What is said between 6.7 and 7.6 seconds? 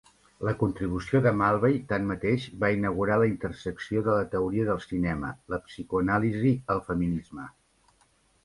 el feminisme.